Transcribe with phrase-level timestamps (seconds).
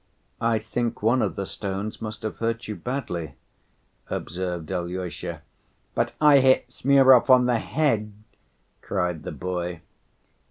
[0.41, 3.35] "I think one of the stones must have hurt you badly,"
[4.09, 5.43] observed Alyosha.
[5.93, 8.11] "But I hit Smurov on the head!"
[8.81, 9.81] cried the boy.